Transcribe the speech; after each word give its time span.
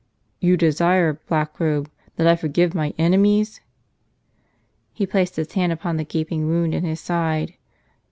"You 0.39 0.57
desire, 0.57 1.13
Blackrobe, 1.29 1.87
that 2.15 2.25
I 2.25 2.35
forgive 2.35 2.73
my 2.73 2.91
enemies?" 2.97 3.61
He 4.93 5.05
placed 5.05 5.35
his 5.35 5.51
hand 5.53 5.71
upon 5.71 5.97
the 5.97 6.03
gaping 6.05 6.47
wound 6.47 6.73
in 6.73 6.83
his 6.85 6.99
side. 6.99 7.53